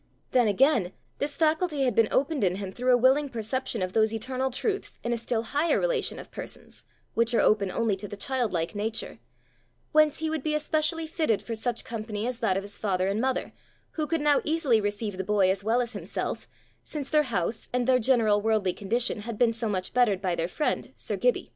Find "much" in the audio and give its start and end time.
19.69-19.93